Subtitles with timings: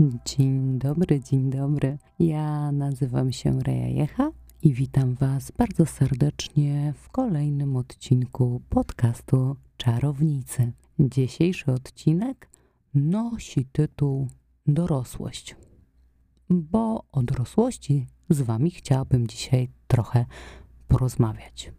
[0.00, 1.98] Dzień dobry, dzień dobry.
[2.18, 4.30] Ja nazywam się Reja Jecha
[4.62, 10.72] i witam Was bardzo serdecznie w kolejnym odcinku podcastu Czarownicy.
[10.98, 12.48] Dzisiejszy odcinek
[12.94, 14.28] nosi tytuł
[14.66, 15.56] Dorosłość,
[16.50, 20.26] bo o dorosłości z Wami chciałabym dzisiaj trochę
[20.88, 21.72] porozmawiać.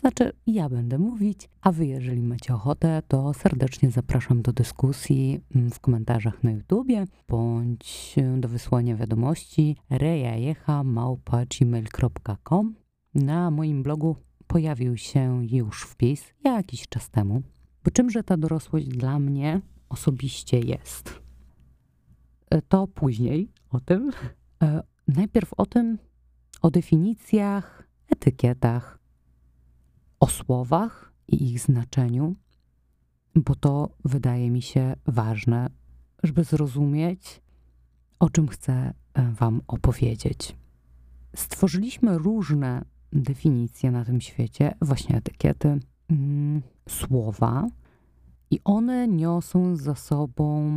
[0.00, 5.70] Znaczy, ja będę mówić, a wy, jeżeli macie ochotę, to serdecznie zapraszam do dyskusji mm,
[5.70, 12.74] w komentarzach na YouTubie bądź do wysłania wiadomości rejajecha.gmail.com
[13.14, 14.16] Na moim blogu
[14.46, 17.42] pojawił się już wpis jakiś czas temu.
[17.84, 21.20] Bo czymże ta dorosłość dla mnie osobiście jest?
[22.50, 24.10] E, to później o tym.
[24.62, 25.98] E, najpierw o tym,
[26.62, 29.03] o definicjach, etykietach,
[30.24, 32.34] o słowach i ich znaczeniu,
[33.34, 35.70] bo to wydaje mi się ważne,
[36.22, 37.42] żeby zrozumieć,
[38.18, 40.56] o czym chcę e, Wam opowiedzieć.
[41.36, 47.68] Stworzyliśmy różne definicje na tym świecie, właśnie etykiety, mm, słowa,
[48.50, 50.70] i one niosą za sobą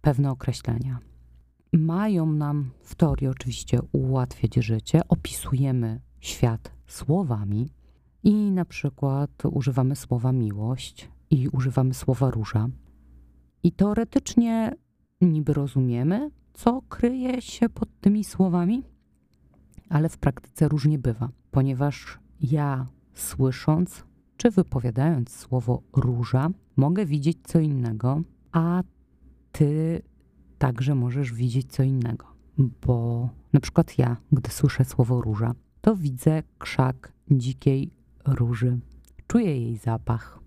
[0.00, 0.98] pewne określenia.
[1.72, 7.70] Mają nam w teorii oczywiście ułatwiać życie, opisujemy świat słowami,
[8.24, 12.68] i na przykład używamy słowa miłość i używamy słowa róża.
[13.62, 14.74] I teoretycznie
[15.20, 18.82] niby rozumiemy, co kryje się pod tymi słowami,
[19.88, 24.04] ale w praktyce różnie bywa, ponieważ ja słysząc
[24.36, 28.82] czy wypowiadając słowo róża, mogę widzieć co innego, a
[29.52, 30.02] ty
[30.58, 32.26] także możesz widzieć co innego.
[32.58, 37.90] Bo na przykład ja, gdy słyszę słowo róża, to widzę krzak dzikiej
[38.26, 38.78] róży.
[39.26, 40.40] Czuję jej zapach.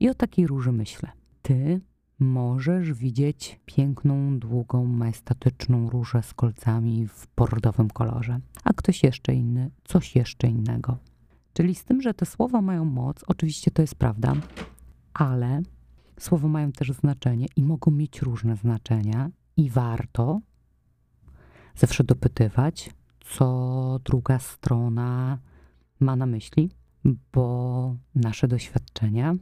[0.00, 1.12] I o takiej róży myślę.
[1.42, 1.80] Ty
[2.18, 9.70] możesz widzieć piękną, długą, majestatyczną różę z kolcami w bordowym kolorze, a ktoś jeszcze inny
[9.84, 10.98] coś jeszcze innego.
[11.52, 14.34] Czyli z tym, że te słowa mają moc, oczywiście to jest prawda,
[15.14, 15.62] ale
[16.18, 20.40] słowa mają też znaczenie i mogą mieć różne znaczenia, i warto
[21.76, 22.90] zawsze dopytywać,
[23.20, 25.38] co druga strona
[26.00, 26.70] ma na myśli,
[27.32, 29.34] bo nasze doświadczenia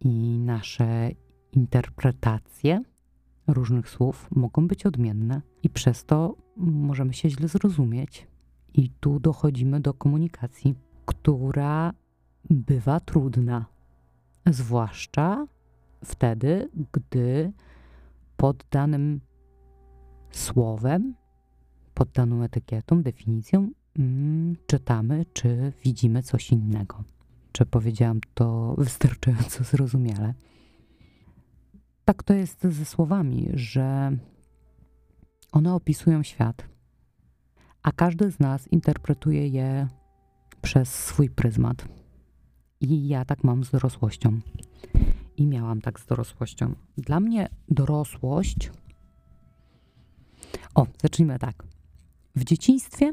[0.00, 1.10] i nasze
[1.52, 2.82] interpretacje
[3.46, 8.26] różnych słów mogą być odmienne i przez to możemy się źle zrozumieć.
[8.74, 10.74] I tu dochodzimy do komunikacji,
[11.06, 11.92] która
[12.50, 13.66] bywa trudna,
[14.46, 15.46] zwłaszcza
[16.04, 17.52] wtedy, gdy
[18.36, 19.20] pod danym
[20.30, 21.14] słowem,
[21.94, 23.70] pod daną etykietą, definicją
[24.00, 27.04] mm, czytamy, czy widzimy coś innego.
[27.52, 30.34] Czy powiedziałam to wystarczająco zrozumiale?
[32.04, 34.16] Tak to jest ze słowami, że
[35.52, 36.68] one opisują świat,
[37.82, 39.88] a każdy z nas interpretuje je
[40.62, 41.84] przez swój pryzmat.
[42.80, 44.40] I ja tak mam z dorosłością.
[45.36, 46.74] I miałam tak z dorosłością.
[46.98, 48.70] Dla mnie dorosłość.
[50.74, 51.62] O, zacznijmy tak.
[52.36, 53.12] W dzieciństwie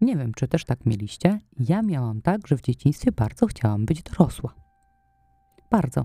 [0.00, 1.40] nie wiem, czy też tak mieliście.
[1.60, 4.54] Ja miałam tak, że w dzieciństwie bardzo chciałam być dorosła.
[5.70, 6.04] Bardzo.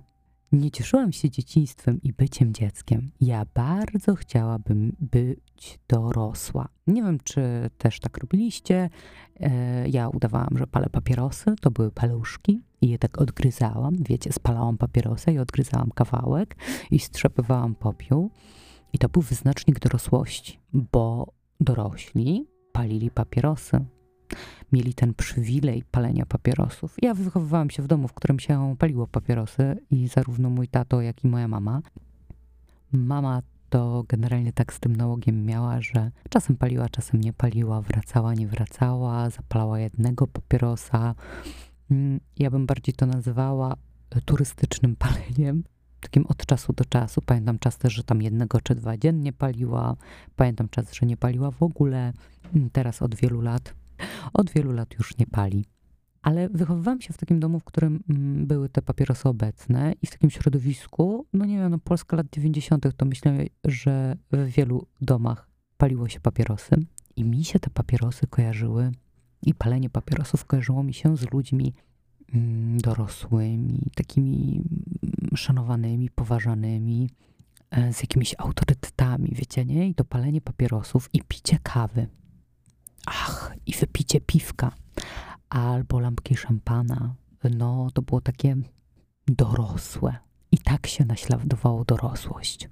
[0.52, 3.12] Nie cieszyłam się dzieciństwem i byciem dzieckiem.
[3.22, 6.68] Ja bardzo chciałabym być dorosła.
[6.88, 8.90] Nie wiem, czy też tak robiliście.
[9.40, 11.56] E, ja udawałam, że palę papierosy.
[11.62, 13.96] To były paluszki i je tak odgryzałam.
[14.09, 16.56] Wiecie, spalałam papierosy i odgryzałam kawałek
[16.92, 18.32] i strzepywałam popiół.
[18.94, 23.85] I to był wyznacznik dorosłości, bo dorośli palili papierosy.
[24.72, 26.95] Mieli ten przywilej palenia papierosów.
[27.01, 31.23] Ja wychowywałam się w domu, w którym się paliło papierosy i zarówno mój tato, jak
[31.23, 31.81] i moja mama.
[32.91, 38.34] Mama to generalnie tak z tym nałogiem miała, że czasem paliła, czasem nie paliła, wracała,
[38.34, 41.16] nie wracała, zapalała jednego papierosa.
[41.91, 43.76] Mm, ja bym bardziej to nazywała
[44.26, 45.64] turystycznym paleniem,
[46.03, 47.22] takim od czasu do czasu.
[47.26, 49.96] Pamiętam czas też, że tam jednego czy dwa dziennie paliła.
[50.35, 52.14] Pamiętam czas, że nie paliła w ogóle.
[52.55, 53.73] Mm, teraz od wielu lat,
[54.34, 55.66] od wielu lat już nie pali.
[56.22, 60.11] Ale wychowywałam się w takim domu, w którym mm, były te papierosy obecne i w
[60.11, 65.50] takim środowisku, no nie wiem, no Polska lat 90., to myślę, że w wielu domach
[65.78, 66.76] paliło się papierosy
[67.16, 68.91] i mi się te papierosy kojarzyły
[69.41, 71.73] i palenie papierosów kojarzyło mi się z ludźmi
[72.34, 74.61] mm, dorosłymi, takimi
[75.38, 77.09] szanowanymi, poważanymi,
[77.72, 79.88] e, z jakimiś autorytetami, wiecie, nie?
[79.88, 82.08] I to palenie papierosów i picie kawy.
[83.06, 84.72] Ach, i wypicie piwka
[85.50, 87.16] albo lampki szampana.
[87.58, 88.56] No, to było takie
[89.28, 90.16] dorosłe.
[90.52, 92.70] I tak się naśladowało dorosłość.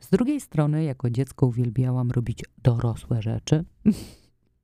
[0.00, 3.64] Z drugiej strony, jako dziecko uwielbiałam robić dorosłe rzeczy,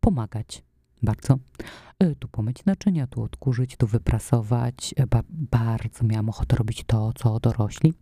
[0.00, 0.62] pomagać
[1.02, 1.38] bardzo.
[1.98, 4.94] E, tu pomyć naczynia, tu odkurzyć, tu wyprasować.
[4.96, 7.94] E, ba bardzo miałam ochotę robić to, co dorośli.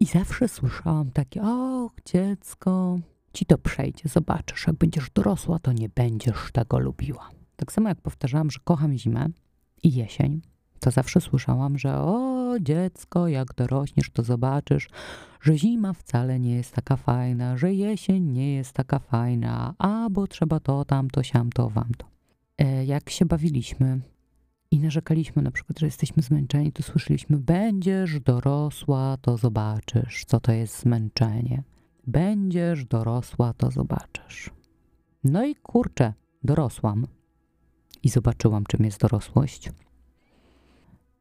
[0.00, 2.98] I zawsze słyszałam takie, o dziecko,
[3.32, 7.30] ci to przejdzie, zobaczysz, jak będziesz dorosła, to nie będziesz tego lubiła.
[7.56, 9.28] Tak samo jak powtarzałam, że kocham zimę
[9.82, 10.40] i jesień,
[10.80, 14.88] to zawsze słyszałam, że o dziecko, jak dorośniesz, to zobaczysz,
[15.40, 20.26] że zima wcale nie jest taka fajna, że jesień nie jest taka fajna, a bo
[20.26, 22.13] trzeba to, tamto, siamto, wamto.
[22.58, 24.00] E, jak się bawiliśmy
[24.70, 30.52] i narzekaliśmy na przykład, że jesteśmy zmęczeni, to słyszeliśmy, będziesz dorosła, to zobaczysz, co to
[30.52, 31.62] jest zmęczenie.
[32.06, 34.50] Będziesz dorosła, to zobaczysz.
[35.24, 36.12] No i kurczę,
[36.44, 37.06] dorosłam
[38.02, 39.70] i zobaczyłam, czym jest dorosłość.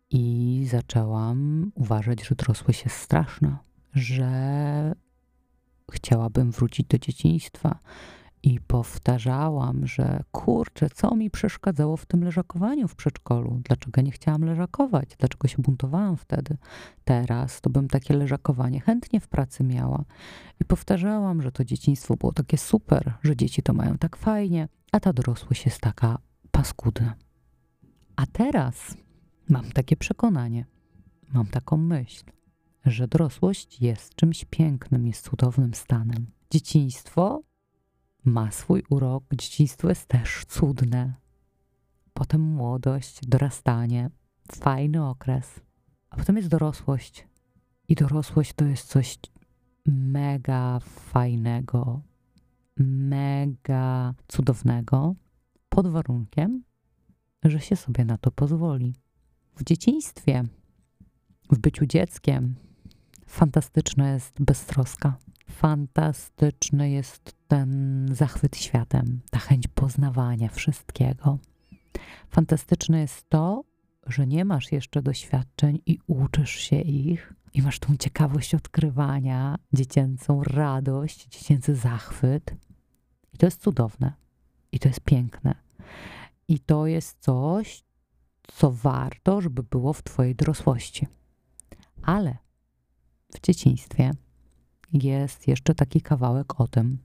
[0.10, 3.64] I zaczęłam uważać, że dorosłość jest straszna,
[3.94, 4.96] że
[5.92, 7.80] chciałabym wrócić do dzieciństwa.
[8.44, 13.62] I powtarzałam, że kurczę, co mi przeszkadzało w tym leżakowaniu w przedszkolu?
[13.64, 15.10] Dlaczego nie chciałam leżakować?
[15.20, 16.58] Dlaczego się buntowałam wtedy?
[17.04, 20.06] Teraz to bym takie leżakowanie chętnie w pracy miała.
[20.62, 25.00] I powtarzałam, że to dzieciństwo było takie super, że dzieci to mają tak fajnie, a
[25.00, 26.18] ta dorosłość jest taka
[26.52, 27.16] paskudna.
[28.16, 28.98] A teraz
[29.50, 30.66] mam takie przekonanie,
[31.34, 32.24] mam taką myśl,
[32.86, 36.26] że dorosłość jest czymś pięknym, jest cudownym stanem.
[36.52, 37.42] Dzieciństwo
[38.26, 41.14] ma swój urok, dzieciństwo jest też cudne.
[42.14, 44.10] Potem młodość, dorastanie,
[44.52, 45.60] fajny okres,
[46.10, 47.28] a potem jest dorosłość.
[47.88, 49.20] I dorosłość to jest coś
[49.86, 52.02] mega fajnego,
[52.78, 55.16] mega cudownego,
[55.70, 56.64] pod warunkiem,
[57.44, 58.94] że się sobie na to pozwoli.
[59.56, 60.44] W dzieciństwie,
[61.52, 62.56] w byciu dzieckiem,
[63.26, 65.18] fantastyczna jest beztroska.
[65.50, 71.40] Fantastyczny jest ten zachwyt światem, ta chęć poznawania wszystkiego.
[72.30, 73.64] Fantastyczne jest to,
[74.08, 80.44] że nie masz jeszcze doświadczeń i uczysz się ich, i masz tą ciekawość odkrywania, dziecięcą
[80.44, 82.56] radość, dziecięcy zachwyt.
[83.34, 84.14] I to jest cudowne.
[84.72, 85.56] I to jest piękne.
[86.48, 87.84] I to jest coś,
[88.48, 91.08] co warto, żeby było w Twojej dorosłości.
[92.02, 92.38] Ale
[93.34, 94.12] w dzieciństwie
[94.94, 96.98] jest jeszcze taki kawałek o tym,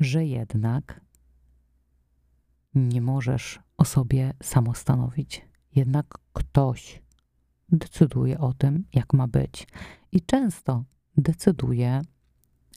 [0.00, 1.00] że jednak
[2.74, 5.48] nie możesz o sobie samostanowić.
[5.74, 7.02] Jednak ktoś
[7.68, 9.68] decyduje o tym, jak ma być.
[10.12, 10.84] I często
[11.16, 12.02] decyduje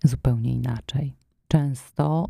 [0.03, 1.15] zupełnie inaczej.
[1.47, 2.29] Często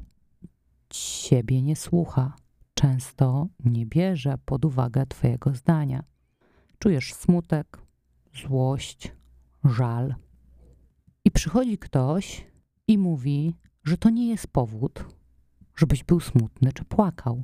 [0.89, 2.35] ciebie nie słucha,
[2.73, 6.03] często nie bierze pod uwagę Twojego zdania.
[6.79, 7.81] Czujesz smutek,
[8.33, 9.11] złość,
[9.63, 10.15] żal.
[11.27, 12.45] I przychodzi ktoś
[12.87, 13.53] i mówi,
[13.83, 15.05] że to nie jest powód,
[15.75, 17.43] żebyś był smutny czy płakał,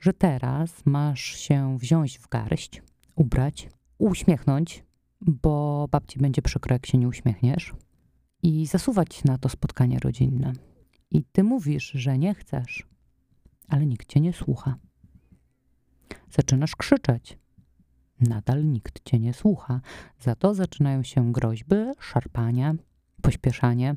[0.00, 2.82] że teraz masz się wziąć w garść,
[3.14, 3.68] ubrać,
[3.98, 4.84] uśmiechnąć,
[5.20, 7.74] bo babci będzie przykro, jak się nie uśmiechniesz,
[8.42, 10.52] i zasuwać na to spotkanie rodzinne.
[11.10, 12.86] I ty mówisz, że nie chcesz,
[13.68, 14.76] ale nikt cię nie słucha.
[16.30, 17.38] Zaczynasz krzyczeć.
[18.20, 19.80] Nadal nikt cię nie słucha.
[20.20, 22.74] Za to zaczynają się groźby, szarpanie,
[23.22, 23.96] pośpieszanie,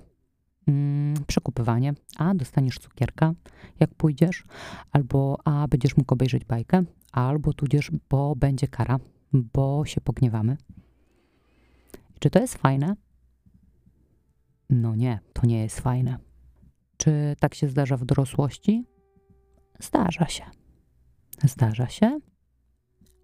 [0.68, 1.94] mm, przekupywanie.
[2.18, 3.34] A dostaniesz cukierka,
[3.80, 4.44] jak pójdziesz,
[4.92, 9.00] albo a będziesz mógł obejrzeć bajkę, albo tudzież, bo będzie kara,
[9.34, 10.58] bo się pogniewamy.
[12.20, 12.96] Czy to jest fajne?
[14.70, 16.18] No nie, to nie jest fajne.
[16.98, 18.86] Czy tak się zdarza w dorosłości?
[19.80, 20.44] Zdarza się.
[21.44, 22.20] Zdarza się,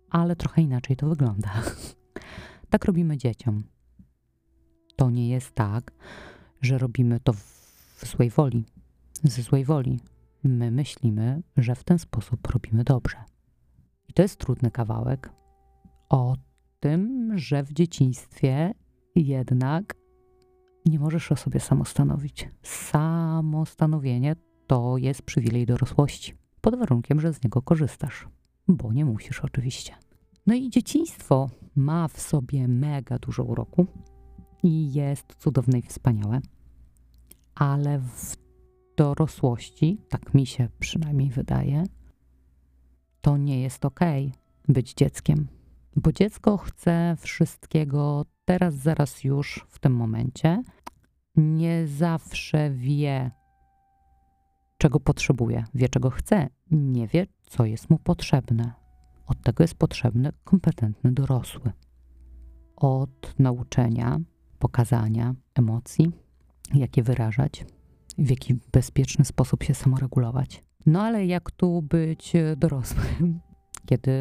[0.10, 1.52] ale trochę inaczej to wygląda.
[2.70, 3.64] tak robimy dzieciom.
[4.96, 5.92] To nie jest tak,
[6.62, 8.66] że robimy to w złej woli,
[9.24, 10.00] ze złej woli.
[10.44, 13.18] My myślimy, że w ten sposób robimy dobrze.
[14.10, 15.30] I to jest trudny kawałek
[16.10, 16.36] o
[16.80, 18.74] tym, że w dzieciństwie
[19.16, 19.96] jednak
[20.86, 22.50] nie możesz o sobie samostanowić.
[22.64, 24.36] Samostanowienie
[24.68, 28.28] to jest przywilej dorosłości, pod warunkiem, że z niego korzystasz,
[28.68, 29.94] bo nie musisz oczywiście.
[30.48, 33.86] No i dzieciństwo ma w sobie mega dużo uroku
[34.66, 36.40] i jest cudowne i wspaniałe,
[37.56, 38.38] ale w
[38.98, 41.84] dorosłości, tak mi się przynajmniej wydaje,
[43.22, 44.00] to nie jest ok
[44.68, 45.48] być dzieckiem,
[45.96, 50.64] bo dziecko chce wszystkiego teraz, zaraz, już w tym momencie.
[51.36, 53.32] Nie zawsze wie,
[54.78, 58.74] czego potrzebuje, wie, czego chce, nie wie, co jest mu potrzebne.
[59.28, 61.72] Od tego jest potrzebny kompetentny dorosły.
[62.76, 64.20] Od nauczenia,
[64.66, 66.12] pokazania emocji,
[66.74, 67.66] jak je wyrażać,
[68.18, 70.64] w jaki bezpieczny sposób się samoregulować.
[70.86, 73.40] No ale jak tu być dorosłym,
[73.90, 74.14] kiedy,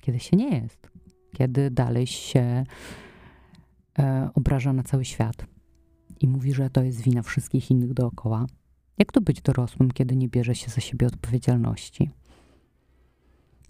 [0.00, 0.90] kiedy się nie jest,
[1.32, 2.64] kiedy dalej się
[3.98, 5.46] e, obraża na cały świat
[6.20, 8.46] i mówi, że to jest wina wszystkich innych dookoła.
[8.98, 12.10] Jak to być dorosłym, kiedy nie bierze się za siebie odpowiedzialności?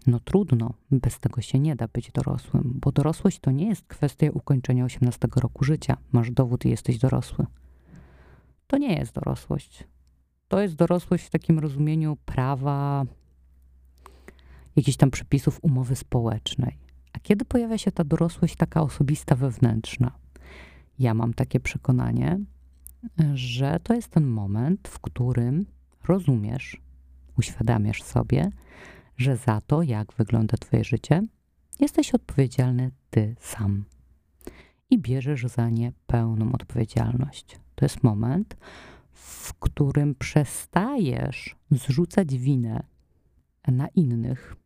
[0.06, 4.26] No trudno, bez tego się nie da być dorosłym, bo dorosłość to nie jest kwestia
[4.32, 5.96] ukończenia 18 roku życia.
[6.12, 7.46] Masz dowód i jesteś dorosły.
[8.66, 9.84] To nie jest dorosłość.
[10.48, 13.04] To jest dorosłość w takim rozumieniu prawa,
[14.76, 16.78] jakichś tam przepisów umowy społecznej.
[17.12, 20.12] A kiedy pojawia się ta dorosłość taka osobista, wewnętrzna?
[20.98, 22.40] Ja mam takie przekonanie,
[23.34, 25.66] że to jest ten moment, w którym
[26.08, 26.80] rozumiesz,
[27.38, 28.50] uświadamiasz sobie,
[29.20, 31.22] że za to, jak wygląda Twoje życie,
[31.80, 33.84] jesteś odpowiedzialny Ty sam.
[34.90, 37.60] I bierzesz za nie pełną odpowiedzialność.
[37.74, 38.56] To jest moment,
[39.12, 42.82] w którym przestajesz zrzucać winę
[43.68, 44.56] na innych,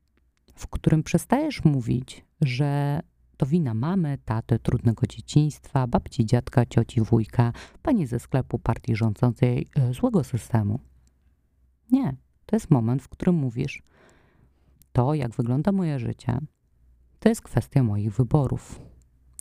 [0.55, 3.01] w którym przestajesz mówić, że
[3.37, 9.67] to wina mamy, taty, trudnego dzieciństwa, babci, dziadka, cioci, wujka, pani ze sklepu partii rządzącej,
[9.77, 10.81] e, złego systemu.
[11.93, 13.83] Nie, to jest moment, w którym mówisz,
[14.95, 16.39] to jak wygląda moje życie,
[17.19, 18.81] to jest kwestia moich wyborów,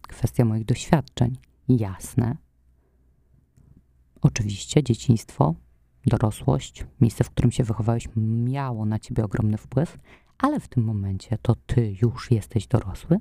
[0.02, 1.38] kwestia moich doświadczeń.
[1.70, 2.38] Jasne.
[4.22, 5.56] Oczywiście dzieciństwo,
[6.06, 8.10] dorosłość, miejsce, w którym się wychowałeś,
[8.46, 9.98] miało na ciebie ogromny wpływ,
[10.38, 13.18] ale w tym momencie to ty już jesteś dorosły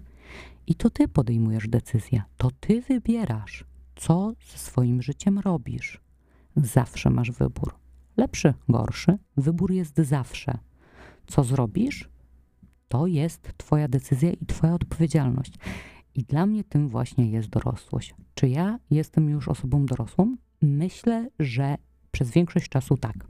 [0.66, 3.64] i to ty podejmujesz decyzję, to ty wybierasz,
[3.96, 6.00] co ze swoim życiem robisz.
[6.56, 7.74] Zawsze masz wybór.
[8.16, 10.58] Lepszy, gorszy, wybór jest zawsze.
[11.26, 12.11] Co zrobisz,
[12.92, 15.52] to jest Twoja decyzja i Twoja odpowiedzialność.
[16.14, 18.14] I dla mnie tym właśnie jest dorosłość.
[18.34, 20.36] Czy ja jestem już osobą dorosłą?
[20.62, 21.76] Myślę, że
[22.10, 23.26] przez większość czasu tak,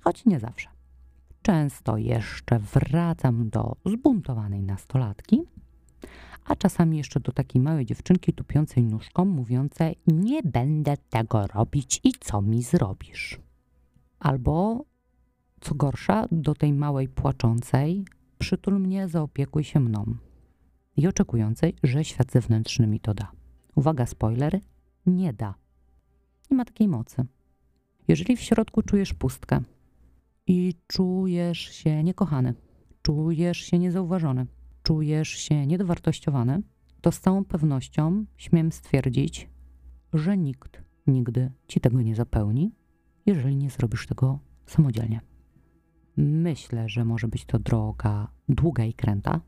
[0.00, 0.68] choć nie zawsze.
[1.42, 5.42] Często jeszcze wracam do zbuntowanej nastolatki,
[6.44, 12.12] a czasami jeszcze do takiej małej dziewczynki tupiącej nóżką, mówiącej: Nie będę tego robić i
[12.20, 13.40] co mi zrobisz?
[14.18, 14.84] Albo
[15.60, 18.04] co gorsza, do tej małej płaczącej:
[18.38, 20.16] Przytul mnie, zaopiekuj się mną.
[20.96, 23.32] I oczekującej, że świat zewnętrzny mi to da.
[23.74, 24.60] Uwaga, spoiler:
[25.06, 25.54] nie da.
[26.50, 27.26] Nie ma takiej mocy.
[28.08, 29.60] Jeżeli w środku czujesz pustkę,
[30.48, 32.54] i czujesz się niekochany,
[33.02, 34.46] czujesz się niezauważony,
[34.82, 36.62] czujesz się niedowartościowany,
[37.00, 39.48] to z całą pewnością śmiem stwierdzić,
[40.12, 42.72] że nikt nigdy ci tego nie zapełni,
[43.26, 45.20] jeżeli nie zrobisz tego samodzielnie.
[46.20, 49.40] Myślę, że może być to droga długa i kręta,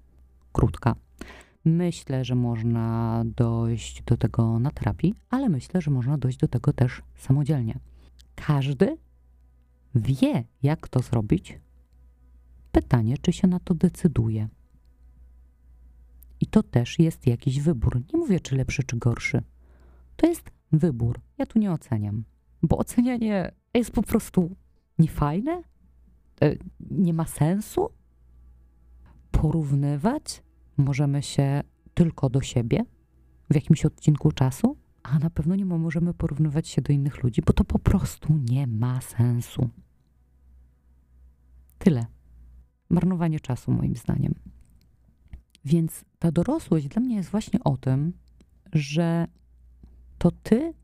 [0.53, 0.95] krótka.
[1.65, 6.73] Myślę, że można dojść do tego na terapii, ale myślę, że można dojść do tego
[6.73, 7.79] też samodzielnie.
[8.35, 8.97] Każdy
[9.95, 11.59] wie, jak to zrobić.
[12.73, 14.49] Pytanie, czy się na to decyduje.
[16.41, 18.03] I to też jest jakiś wybór.
[18.13, 19.43] Nie mówię, czy lepszy, czy gorszy.
[20.17, 21.21] To jest wybór.
[21.39, 22.25] Ja tu nie oceniam,
[22.63, 24.57] bo ocenianie jest po prostu
[24.99, 25.63] niefajne,
[26.91, 27.89] nie ma sensu.
[29.31, 30.43] Porównywać
[30.77, 31.63] możemy się
[31.95, 32.85] tylko do siebie
[33.51, 37.53] w jakimś odcinku czasu, a na pewno nie możemy porównywać się do innych ludzi, bo
[37.53, 39.69] to po prostu nie ma sensu.
[41.79, 42.07] Tyle.
[42.91, 44.35] Marnowanie czasu, moim zdaniem.
[45.65, 48.13] Więc ta dorosłość dla mnie jest właśnie o tym,
[48.73, 49.27] że
[50.19, 50.75] to ty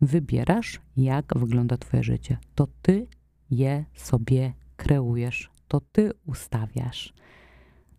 [0.00, 2.38] wybierasz, jak wygląda Twoje życie.
[2.54, 3.06] To ty
[3.50, 7.14] je sobie kreujesz, to ty ustawiasz,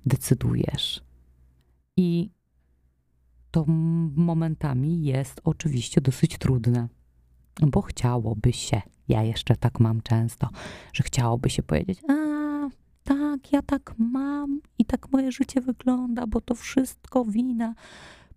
[0.05, 1.03] decydujesz.
[1.97, 2.29] I
[3.51, 3.65] to
[4.15, 6.87] momentami jest oczywiście dosyć trudne,
[7.61, 10.49] bo chciałoby się, ja jeszcze tak mam często,
[10.93, 12.13] że chciałoby się powiedzieć, a
[13.03, 17.73] tak, ja tak mam i tak moje życie wygląda, bo to wszystko wina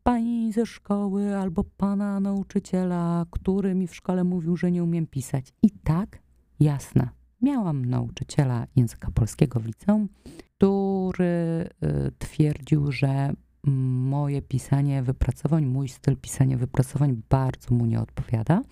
[0.02, 5.52] pani ze szkoły albo pana nauczyciela, który mi w szkole mówił, że nie umiem pisać.
[5.62, 6.18] I tak,
[6.60, 7.08] jasne,
[7.42, 10.08] miałam nauczyciela języka polskiego w liceum,
[10.56, 13.32] który y, twierdził, że
[13.66, 18.62] moje pisanie wypracowań, mój styl pisania wypracowań bardzo mu nie odpowiada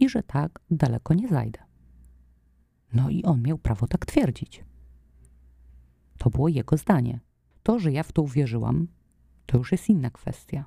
[0.00, 1.60] i że tak daleko nie zajdę.
[2.92, 4.64] No i on miał prawo tak twierdzić.
[6.18, 7.20] To było jego zdanie.
[7.62, 8.88] To, że ja w to uwierzyłam,
[9.46, 10.64] to już jest inna kwestia.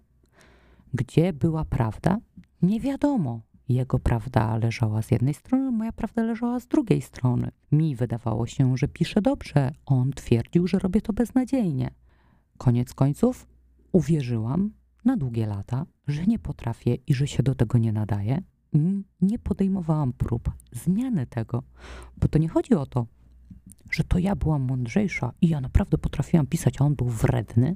[0.94, 2.18] Gdzie była prawda?
[2.62, 3.42] Nie wiadomo.
[3.69, 7.51] Jego prawda leżała z jednej strony, moja prawda leżała z drugiej strony.
[7.71, 11.91] Mi wydawało się, że piszę dobrze, on twierdził, że robię to beznadziejnie.
[12.57, 13.47] Koniec końców
[13.91, 14.71] uwierzyłam
[15.05, 18.41] na długie lata, że nie potrafię i że się do tego nie nadaję,
[19.21, 21.63] nie podejmowałam prób zmiany tego,
[22.17, 23.07] bo to nie chodzi o to,
[23.91, 27.75] że to ja byłam mądrzejsza i ja naprawdę potrafiłam pisać, a on był wredny.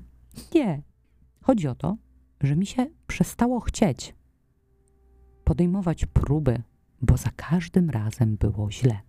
[0.56, 0.82] Nie.
[1.42, 1.98] Chodzi o to,
[2.42, 4.16] że mi się przestało chcieć
[5.44, 6.62] podejmować próby,
[7.02, 9.00] bo za każdym razem było źle.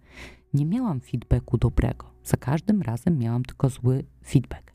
[0.55, 2.11] Nie miałam feedbacku dobrego.
[2.25, 4.73] Za każdym razem miałam tylko zły feedback.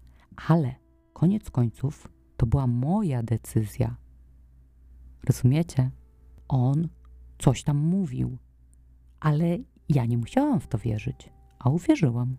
[0.47, 0.75] Ale
[1.13, 3.95] koniec końców to była moja decyzja.
[5.23, 5.91] Rozumiecie?
[6.47, 6.87] On
[7.37, 8.37] coś tam mówił,
[9.19, 9.57] ale
[9.89, 12.37] ja nie musiałam w to wierzyć, a uwierzyłam.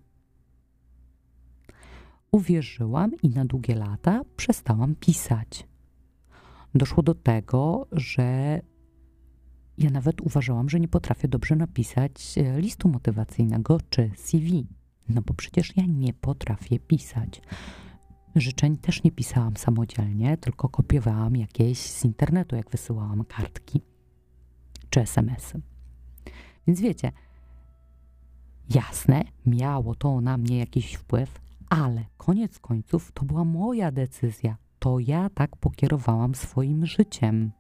[2.32, 5.68] Uwierzyłam i na długie lata przestałam pisać.
[6.74, 8.60] Doszło do tego, że
[9.80, 14.66] ja nawet uważałam, że nie potrafię dobrze napisać e, listu motywacyjnego czy CV.
[15.08, 17.42] No bo przecież ja nie potrafię pisać.
[18.36, 23.80] Życzeń też nie pisałam samodzielnie, tylko kopiowałam jakieś z internetu, jak wysyłałam kartki
[24.90, 25.60] czy SMS-y.
[26.66, 27.12] Więc wiecie,
[28.74, 34.56] jasne, miało to na mnie jakiś wpływ, ale koniec końców to była moja decyzja.
[34.78, 37.52] To ja tak pokierowałam swoim życiem.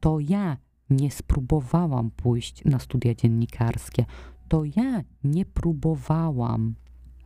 [0.00, 0.56] To ja
[0.90, 4.04] nie spróbowałam pójść na studia dziennikarskie.
[4.48, 6.74] To ja nie próbowałam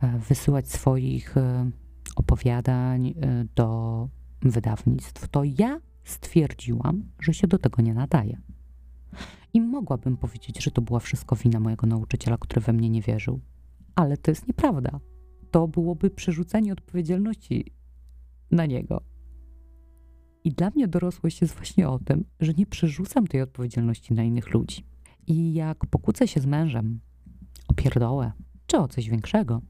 [0.01, 1.71] e, wysyłać swoich e,
[2.15, 3.13] opowiadań e,
[3.55, 4.09] do
[4.41, 5.27] wydawnictw.
[5.27, 8.41] To ja stwierdziłam, że się do tego nie nadaje.
[9.53, 13.39] I mogłabym powiedzieć, że to była wszystko wina mojego nauczyciela, który we mnie nie wierzył.
[13.95, 14.99] Ale to jest nieprawda.
[15.51, 17.71] To byłoby przerzucenie odpowiedzialności
[18.51, 19.12] na niego.
[20.43, 24.53] I dla mnie dorosłość jest właśnie o tym, że nie przerzucam tej odpowiedzialności na innych
[24.53, 24.85] ludzi.
[25.27, 26.99] I jak pokłócę się z mężem
[27.67, 28.31] o pierdołę
[28.67, 29.61] czy o coś większego,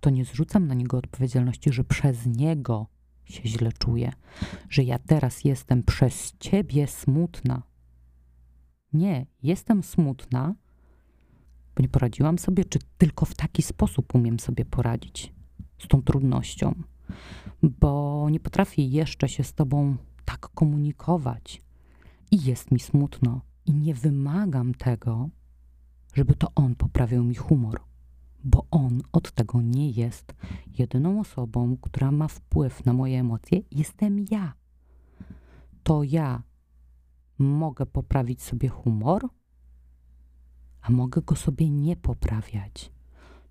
[0.00, 2.86] to nie zrzucam na niego odpowiedzialności, że przez niego
[3.24, 4.12] się źle czuję,
[4.68, 7.62] że ja teraz jestem przez ciebie smutna.
[8.92, 10.54] Nie, jestem smutna,
[11.76, 15.32] bo nie poradziłam sobie, czy tylko w taki sposób umiem sobie poradzić
[15.78, 16.82] z tą trudnością
[17.62, 19.96] bo nie potrafię jeszcze się z Tobą
[20.30, 21.62] tak komunikować.
[22.30, 25.28] I jest mi smutno, i nie wymagam tego,
[26.14, 27.80] żeby to on poprawił mi humor,
[28.44, 30.34] bo on od tego nie jest.
[30.78, 34.54] Jedyną osobą, która ma wpływ na moje emocje, jestem ja.
[35.82, 36.42] To ja
[37.38, 39.28] mogę poprawić sobie humor,
[40.82, 42.92] a mogę go sobie nie poprawiać.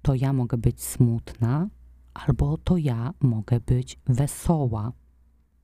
[0.02, 1.70] To ja mogę być smutna,
[2.14, 4.92] albo to ja mogę być wesoła.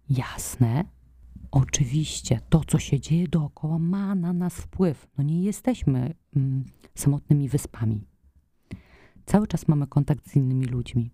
[0.10, 0.96] Jasne?
[1.56, 5.08] Oczywiście to, co się dzieje dookoła, ma na nas wpływ.
[5.18, 6.64] No nie jesteśmy mm,
[6.96, 8.02] samotnymi wyspami.
[9.26, 11.12] Cały czas mamy kontakt z innymi ludźmi.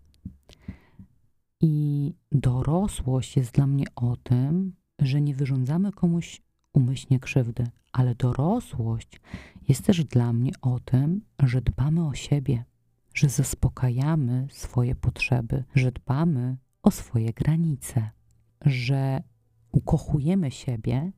[1.61, 6.41] I dorosłość jest dla mnie o tym, że nie wyrządzamy komuś
[6.73, 9.21] umyślnie krzywdy, ale dorosłość
[9.67, 12.65] jest też dla mnie o tym, że dbamy o siebie,
[13.13, 18.09] że zaspokajamy swoje potrzeby, że dbamy o swoje granice,
[18.65, 19.23] że
[19.71, 21.11] ukochujemy siebie,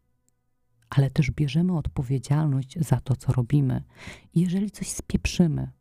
[0.90, 3.84] ale też bierzemy odpowiedzialność za to, co robimy.
[4.34, 5.72] I jeżeli coś spieprzymy,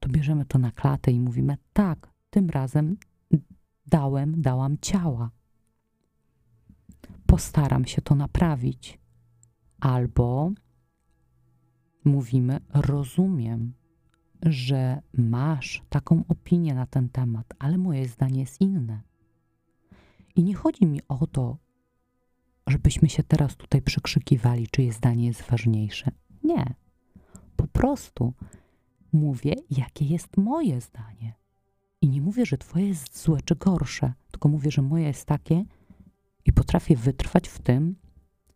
[0.00, 2.96] to bierzemy to na klatę i mówimy: tak, tym razem
[3.86, 5.30] dałem, dałam ciała.
[7.26, 8.98] Postaram się to naprawić.
[9.80, 10.52] Albo
[12.04, 13.72] mówimy: rozumiem,
[14.42, 19.00] że masz taką opinię na ten temat, ale moje zdanie jest inne.
[20.36, 21.58] I nie chodzi mi o to,
[22.70, 26.10] żebyśmy się teraz tutaj przekrzykiwali, czyje zdanie jest ważniejsze.
[26.44, 26.74] Nie.
[27.56, 28.32] Po prostu
[29.12, 31.34] mówię, jakie jest moje zdanie.
[32.00, 35.64] I nie mówię, że twoje jest złe czy gorsze, tylko mówię, że moje jest takie
[36.44, 37.96] i potrafię wytrwać w tym,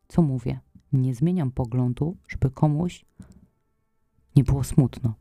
[0.09, 0.61] co mówię.
[0.93, 3.05] Nie zmieniam poglądu, żeby komuś
[4.37, 5.15] nie było smutno.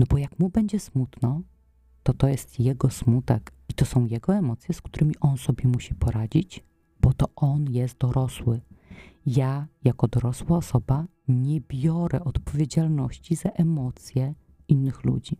[0.00, 1.42] No bo jak mu będzie smutno,
[2.02, 5.94] to to jest jego smutek i to są jego emocje, z którymi on sobie musi
[5.94, 6.64] poradzić,
[7.04, 8.60] bo to on jest dorosły.
[9.26, 14.34] Ja, jako dorosła osoba, nie biorę odpowiedzialności za emocje
[14.68, 15.36] innych ludzi.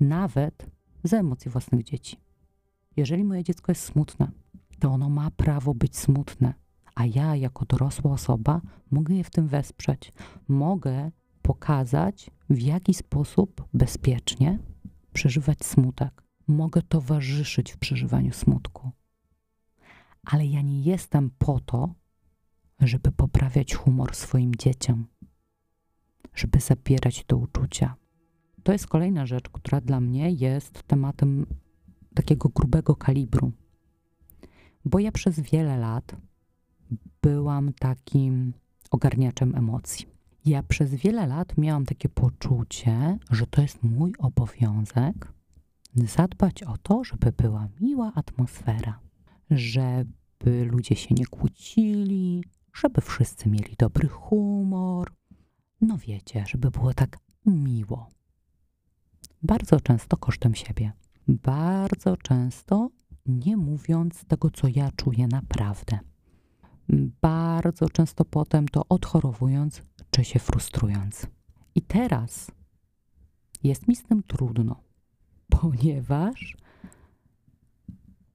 [0.00, 0.66] Nawet
[1.04, 2.16] za emocje własnych dzieci.
[2.96, 4.30] Jeżeli moje dziecko jest smutne,
[4.78, 6.54] to ono ma prawo być smutne,
[6.94, 10.12] a ja, jako dorosła osoba, mogę je w tym wesprzeć.
[10.48, 11.10] Mogę
[11.42, 14.58] pokazać, w jaki sposób bezpiecznie
[15.12, 16.22] przeżywać smutek.
[16.46, 18.90] Mogę towarzyszyć w przeżywaniu smutku.
[20.26, 21.94] Ale ja nie jestem po to,
[22.80, 25.06] żeby poprawiać humor swoim dzieciom,
[26.34, 27.94] żeby zabierać to uczucia.
[28.62, 31.46] To jest kolejna rzecz, która dla mnie jest tematem
[32.14, 33.52] takiego grubego kalibru,
[34.84, 36.16] Bo ja przez wiele lat
[37.22, 38.52] byłam takim
[38.90, 40.06] ogarniaczem emocji.
[40.44, 45.32] Ja przez wiele lat miałam takie poczucie, że to jest mój obowiązek
[45.94, 48.98] zadbać o to, żeby była miła atmosfera,
[49.50, 55.12] żeby ludzie się nie kłócili, żeby wszyscy mieli dobry humor.
[55.80, 58.08] No wiecie, żeby było tak miło.
[59.42, 60.92] Bardzo często kosztem siebie.
[61.28, 62.90] Bardzo często
[63.26, 65.98] nie mówiąc tego, co ja czuję naprawdę.
[67.20, 71.26] Bardzo często potem to odchorowując czy się frustrując.
[71.74, 72.50] I teraz
[73.62, 74.80] jest mi z tym trudno,
[75.48, 76.56] ponieważ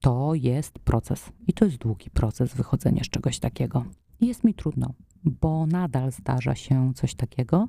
[0.02, 3.86] to jest proces i to jest długi proces wychodzenia z czegoś takiego.
[4.22, 7.68] Jest mi trudno, bo nadal zdarza się coś takiego,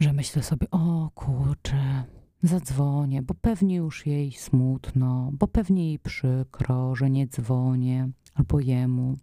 [0.00, 2.04] że myślę sobie, o kurczę,
[2.42, 9.16] zadzwonię, bo pewnie już jej smutno, bo pewnie jej przykro, że nie dzwonię, albo jemu.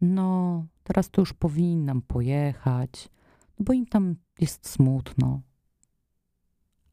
[0.00, 3.08] No, teraz to już powinnam pojechać,
[3.58, 5.40] no bo im tam jest smutno.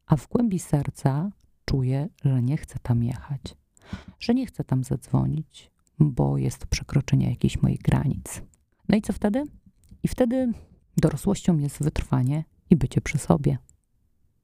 [0.06, 1.30] A w głębi serca
[1.64, 3.56] czuję, że nie chcę tam jechać,
[4.18, 8.42] że nie chcę tam zadzwonić, bo jest przekroczenie jakichś moich granic.
[8.88, 9.44] No i co wtedy?
[10.02, 10.52] I wtedy
[10.96, 13.58] dorosłością jest wytrwanie i bycie przy sobie.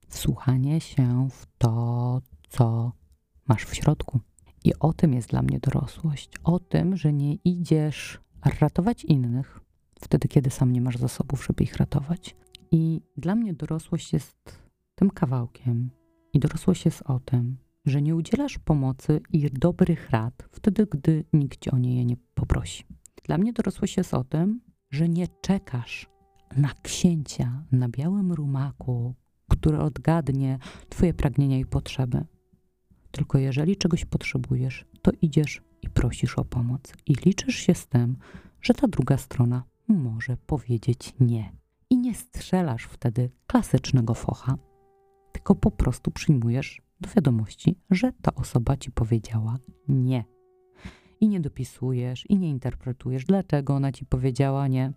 [0.08, 2.92] Wsłuchanie się w to, co
[3.48, 4.20] masz w środku.
[4.64, 6.30] I o tym jest dla mnie dorosłość.
[6.44, 8.20] O tym, że nie idziesz
[8.60, 9.60] ratować innych
[10.00, 12.36] wtedy, kiedy sam nie masz zasobów, żeby ich ratować.
[12.70, 14.58] I dla mnie dorosłość jest
[14.94, 15.90] tym kawałkiem.
[16.32, 17.56] I dorosłość jest o tym,
[17.88, 22.84] że nie udzielasz pomocy i dobrych rad wtedy, gdy nikt o nie nie poprosi.
[23.24, 26.06] Dla mnie dorosłość jest o tym, że nie czekasz
[26.56, 29.14] na księcia na białym rumaku,
[29.48, 32.24] który odgadnie Twoje pragnienia i potrzeby.
[33.10, 38.16] Tylko jeżeli czegoś potrzebujesz, to idziesz i prosisz o pomoc i liczysz się z tym,
[38.62, 41.52] że ta druga strona może powiedzieć nie.
[41.90, 44.58] I nie strzelasz wtedy klasycznego focha,
[45.32, 49.58] tylko po prostu przyjmujesz do wiadomości, że ta osoba ci powiedziała
[49.88, 50.24] nie.
[51.20, 54.92] I nie dopisujesz, i nie interpretujesz, dlaczego ona ci powiedziała nie.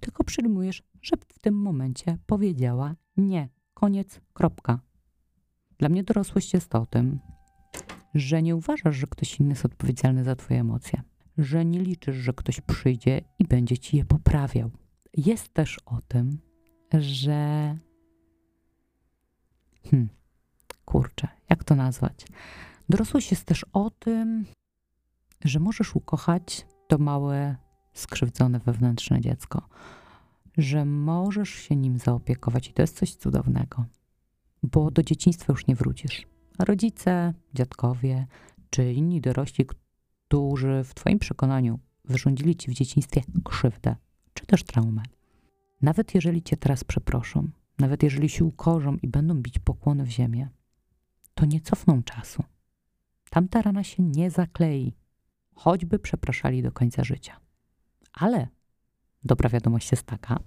[0.00, 3.48] Tylko przyjmujesz, że w tym momencie powiedziała nie.
[3.74, 4.80] Koniec, kropka.
[5.78, 7.20] Dla mnie dorosłość jest o tym,
[8.14, 11.02] że nie uważasz, że ktoś inny jest odpowiedzialny za Twoje emocje,
[11.38, 14.70] że nie liczysz, że ktoś przyjdzie i będzie ci je poprawiał.
[15.16, 16.38] Jest też o tym,
[16.92, 17.78] że.
[19.90, 20.08] Hmm,
[20.84, 22.26] kurczę, jak to nazwać?
[22.88, 24.44] Dorosłość jest też o tym,
[25.44, 27.56] że możesz ukochać to małe,
[27.92, 29.68] skrzywdzone wewnętrzne dziecko,
[30.58, 33.84] że możesz się nim zaopiekować i to jest coś cudownego,
[34.62, 36.26] bo do dzieciństwa już nie wrócisz
[36.58, 38.26] rodzice, dziadkowie
[38.70, 43.96] czy inni dorośli, którzy w Twoim przekonaniu wyrządzili Ci w dzieciństwie krzywdę
[44.34, 45.02] czy też traumę.
[45.82, 47.50] Nawet jeżeli Cię teraz przeproszą,
[47.82, 50.48] nawet jeżeli się ukorzą i będą bić pokłony w ziemię,
[51.34, 52.44] to nie cofną czasu.
[53.30, 54.94] Tamta rana się nie zaklei,
[55.54, 57.40] choćby przepraszali do końca życia.
[58.12, 58.48] Ale
[59.24, 60.40] dobra wiadomość jest taka,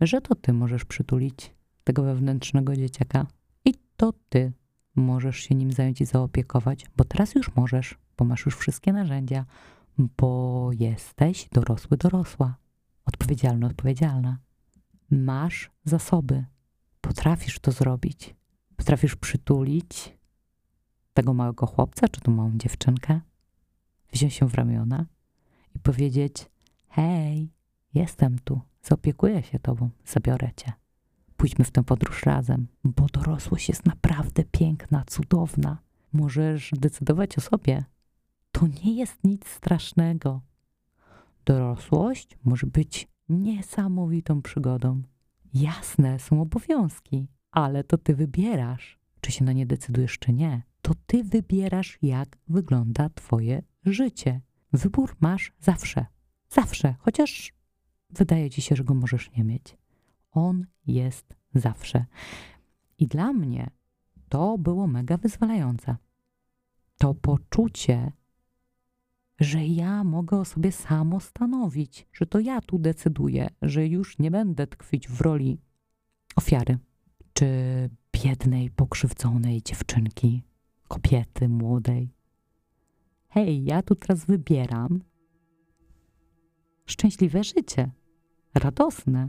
[0.00, 3.26] że to ty możesz przytulić tego wewnętrznego dzieciaka
[3.96, 4.52] to ty
[4.96, 9.44] możesz się nim zająć i zaopiekować, bo teraz już możesz, bo masz już wszystkie narzędzia,
[9.98, 12.56] bo jesteś dorosły, dorosła,
[13.04, 14.38] odpowiedzialny, odpowiedzialna.
[15.10, 16.44] Masz zasoby,
[17.00, 18.34] potrafisz to zrobić.
[18.76, 20.18] Potrafisz przytulić
[21.14, 23.20] tego małego chłopca czy tą małą dziewczynkę,
[24.12, 25.06] wziąć się w ramiona
[25.74, 26.50] i powiedzieć:
[26.88, 27.52] Hej,
[27.94, 30.72] jestem tu, zaopiekuję się tobą, zabiorę cię.
[31.36, 35.78] Pójdźmy w tę podróż razem, bo dorosłość jest naprawdę piękna, cudowna.
[36.12, 37.84] Możesz decydować o sobie.
[38.52, 40.40] To nie jest nic strasznego.
[41.44, 45.02] Dorosłość może być niesamowitą przygodą.
[45.54, 50.62] Jasne, są obowiązki, ale to ty wybierasz, czy się na nie decydujesz, czy nie.
[50.82, 54.40] To ty wybierasz, jak wygląda twoje życie.
[54.72, 56.06] Wybór masz zawsze.
[56.48, 57.52] Zawsze, chociaż
[58.10, 59.76] wydaje ci się, że go możesz nie mieć.
[60.30, 62.04] On jest zawsze.
[62.98, 63.70] I dla mnie
[64.28, 65.96] to było mega wyzwalające.
[66.98, 68.12] To poczucie,
[69.40, 74.30] że ja mogę o sobie samo stanowić, że to ja tu decyduję, że już nie
[74.30, 75.58] będę tkwić w roli
[76.36, 76.78] ofiary
[77.32, 77.46] czy
[78.12, 80.42] biednej, pokrzywdzonej dziewczynki,
[80.88, 82.14] kobiety młodej.
[83.28, 85.00] Hej, ja tu teraz wybieram
[86.86, 87.90] szczęśliwe życie,
[88.54, 89.28] radosne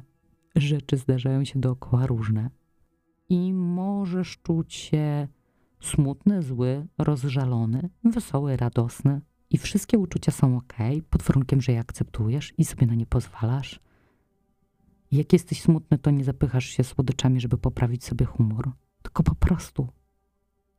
[0.56, 2.50] rzeczy zdarzają się dookoła różne.
[3.30, 5.28] I możesz czuć się
[5.82, 9.22] smutny, zły, rozżalony, wesoły, radosny.
[9.50, 10.74] I wszystkie uczucia są ok,
[11.10, 13.80] pod warunkiem, że je akceptujesz i sobie na nie pozwalasz.
[15.12, 19.88] Jak jesteś smutny, to nie zapychasz się słodyczami, żeby poprawić sobie humor, tylko po prostu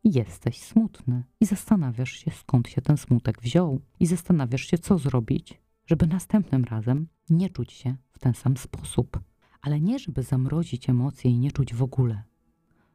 [0.05, 5.61] jesteś smutny i zastanawiasz się, skąd się ten smutek wziął, i zastanawiasz się, co zrobić,
[5.87, 9.20] żeby następnym razem nie czuć się w ten sam sposób.
[9.61, 12.22] Ale nie, żeby zamrozić emocje i nie czuć w ogóle.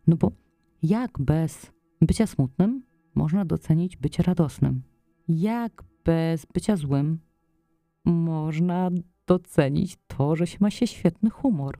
[0.08, 0.32] No bo
[0.84, 2.84] jak bez bycia smutnym
[3.16, 4.82] można docenić bycie radosnym?
[5.28, 7.20] Jak bez bycia złym
[8.06, 8.90] można
[9.28, 11.80] docenić to, że się ma się świetny humor?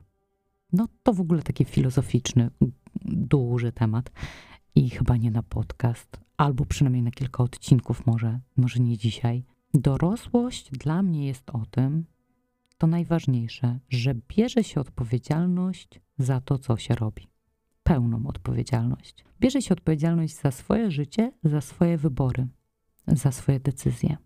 [0.72, 2.50] No to w ogóle taki filozoficzny,
[3.04, 4.10] duży temat
[4.74, 9.44] i chyba nie na podcast, albo przynajmniej na kilka odcinków, może, może nie dzisiaj.
[9.74, 12.04] Dorosłość dla mnie jest o tym,
[12.78, 17.28] to najważniejsze, że bierze się odpowiedzialność za to, co się robi.
[17.82, 19.24] Pełną odpowiedzialność.
[19.40, 22.46] Bierze się odpowiedzialność za swoje życie, za swoje wybory,
[23.06, 24.16] za swoje decyzje.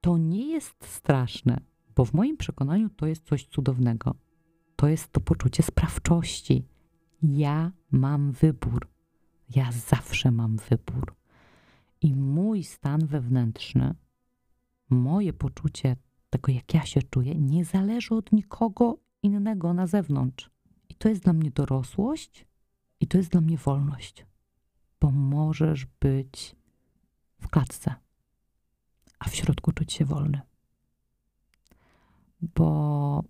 [0.00, 1.60] To nie jest straszne,
[1.94, 4.14] bo w moim przekonaniu to jest coś cudownego.
[4.76, 6.66] To jest to poczucie sprawczości.
[7.22, 8.88] Ja mam wybór.
[9.56, 11.14] Ja zawsze mam wybór.
[12.00, 13.94] I mój stan wewnętrzny,
[14.90, 15.96] moje poczucie
[16.30, 20.50] tego, jak ja się czuję, nie zależy od nikogo innego na zewnątrz.
[20.88, 22.46] I to jest dla mnie dorosłość,
[23.00, 24.26] i to jest dla mnie wolność,
[25.00, 26.56] bo możesz być
[27.40, 27.94] w klatce,
[29.22, 30.40] a w środku czuć się wolny.
[32.40, 33.24] Bo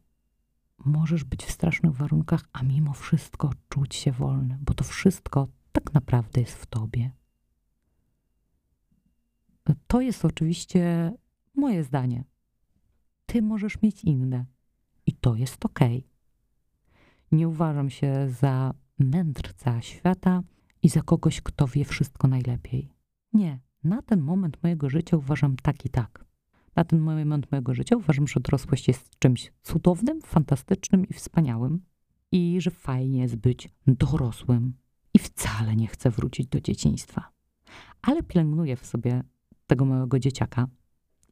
[0.79, 5.95] możesz być w strasznych warunkach, a mimo wszystko czuć się wolny, bo to wszystko tak
[5.95, 7.11] naprawdę jest w tobie.
[9.87, 11.13] To jest oczywiście
[11.55, 12.25] moje zdanie.
[13.27, 14.47] Ty możesz mieć inne
[15.07, 15.81] i to jest ok.
[17.33, 20.43] Nie uważam się za mędrca świata
[20.83, 22.93] i za kogoś, kto wie wszystko najlepiej.
[23.33, 26.25] Nie, na ten moment mojego życia uważam tak i tak.
[26.77, 31.81] Na ten moment mojego życia uważam, że dorosłość jest czymś cudownym, fantastycznym i wspaniałym
[32.33, 34.75] i że fajnie jest być dorosłym
[35.15, 37.29] i wcale nie chcę wrócić do dzieciństwa.
[38.03, 39.23] Ale pielęgnuję w sobie
[39.67, 40.69] tego małego dzieciaka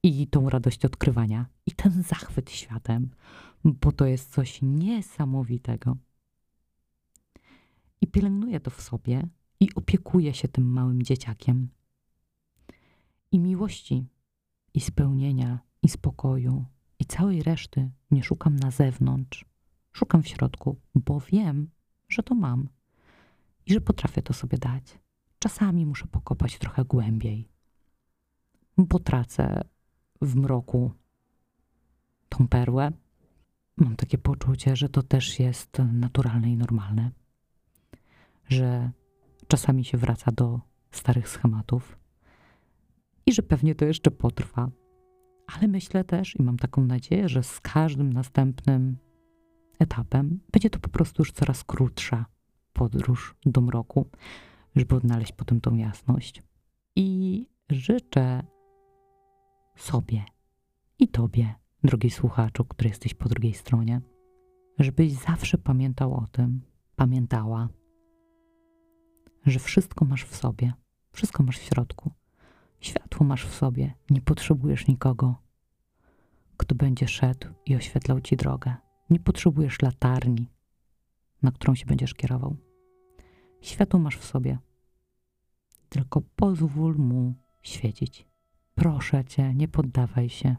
[0.02, 3.10] i tą radość odkrywania i ten zachwyt światem,
[3.64, 5.96] bo to jest coś niesamowitego.
[8.00, 9.28] I pielęgnuję to w sobie
[9.60, 11.68] i opiekuję się tym małym dzieciakiem.
[13.32, 14.06] I miłości,
[14.74, 16.64] i spełnienia, i spokoju,
[16.98, 19.44] i całej reszty nie szukam na zewnątrz.
[19.92, 21.70] Szukam w środku, bo wiem,
[22.08, 22.68] że to mam
[23.66, 24.98] i że potrafię to sobie dać.
[25.38, 27.48] Czasami muszę pokopać trochę głębiej,
[28.78, 29.60] bo tracę
[30.22, 30.92] w mroku
[32.28, 32.92] tą perłę.
[33.76, 37.10] Mam takie poczucie, że to też jest naturalne i normalne,
[38.48, 38.90] że
[39.48, 41.99] czasami się wraca do starych schematów
[43.30, 44.70] i że pewnie to jeszcze potrwa.
[45.46, 48.96] Ale myślę też i mam taką nadzieję, że z każdym następnym
[49.78, 52.26] etapem będzie to po prostu już coraz krótsza
[52.72, 54.06] podróż do mroku,
[54.76, 56.42] żeby odnaleźć potem tą jasność.
[56.96, 58.42] I życzę
[59.76, 60.24] sobie
[60.98, 64.00] i tobie, drogi słuchaczu, który jesteś po drugiej stronie,
[64.78, 66.60] żebyś zawsze pamiętał o tym,
[66.96, 67.68] pamiętała,
[69.46, 70.72] że wszystko masz w sobie,
[71.12, 72.19] wszystko masz w środku.
[72.80, 75.34] Światło masz w sobie, nie potrzebujesz nikogo,
[76.56, 78.74] kto będzie szedł i oświetlał ci drogę.
[79.10, 80.48] Nie potrzebujesz latarni,
[81.42, 82.56] na którą się będziesz kierował.
[83.60, 84.58] Światło masz w sobie,
[85.88, 88.26] tylko pozwól mu świecić.
[88.74, 90.56] Proszę cię, nie poddawaj się.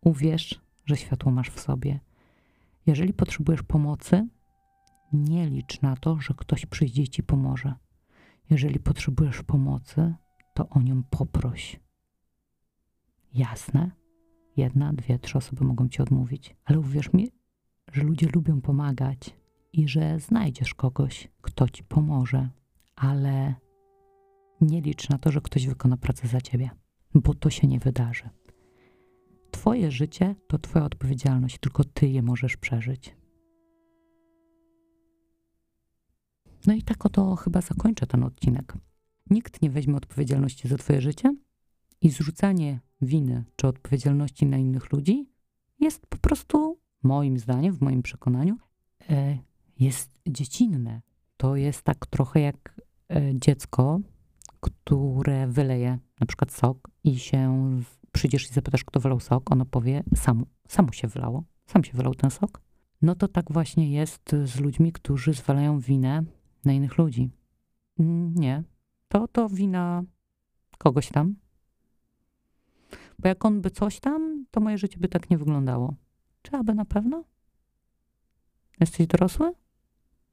[0.00, 2.00] Uwierz, że światło masz w sobie.
[2.86, 4.28] Jeżeli potrzebujesz pomocy,
[5.12, 7.74] nie licz na to, że ktoś przyjdzie i ci pomoże.
[8.50, 10.14] Jeżeli potrzebujesz pomocy,
[10.56, 11.80] to o nią poproś.
[13.34, 13.90] Jasne?
[14.56, 17.30] Jedna, dwie, trzy osoby mogą ci odmówić, ale uwierz mi,
[17.92, 19.36] że ludzie lubią pomagać
[19.72, 22.48] i że znajdziesz kogoś, kto ci pomoże,
[22.96, 23.54] ale
[24.60, 26.70] nie licz na to, że ktoś wykona pracę za ciebie,
[27.14, 28.30] bo to się nie wydarzy.
[29.50, 33.16] Twoje życie to Twoja odpowiedzialność, tylko Ty je możesz przeżyć.
[36.66, 38.74] No i tak oto chyba zakończę ten odcinek.
[39.30, 41.36] Nikt nie weźmie odpowiedzialności za Twoje życie
[42.00, 45.30] i zrzucanie winy czy odpowiedzialności na innych ludzi
[45.80, 48.56] jest po prostu, moim zdaniem, w moim przekonaniu,
[49.10, 49.38] e,
[49.78, 51.02] jest dziecinne.
[51.36, 54.00] To jest tak trochę jak e, dziecko,
[54.60, 57.70] które wyleje na przykład sok i się
[58.12, 62.14] przyjdziesz i zapytasz, kto wylał sok, ono powie, sam, samo się wylało, sam się wylał
[62.14, 62.60] ten sok.
[63.02, 66.22] No to tak właśnie jest z ludźmi, którzy zwalają winę
[66.64, 67.30] na innych ludzi.
[68.34, 68.62] Nie,
[69.08, 70.02] to to wina
[70.78, 71.36] kogoś tam.
[73.18, 75.94] Bo jak on by coś tam, to moje życie by tak nie wyglądało.
[76.42, 77.24] Czy aby na pewno?
[78.80, 79.52] Jesteś dorosły?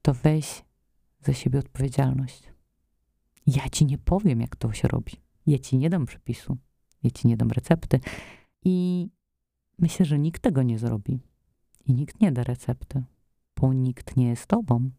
[0.02, 0.64] To weź
[1.20, 2.52] za siebie odpowiedzialność.
[3.46, 5.12] Ja ci nie powiem, jak to się robi.
[5.46, 6.56] Ja ci nie dam przepisu.
[7.02, 8.00] Ja ci nie dam recepty.
[8.64, 9.08] I
[9.78, 11.20] myślę, że nikt tego nie zrobi.
[11.86, 13.04] I nikt nie da recepty,
[13.56, 14.90] bo nikt nie jest tobą.